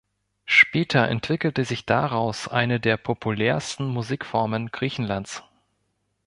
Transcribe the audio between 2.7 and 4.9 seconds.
der populärsten Musikformen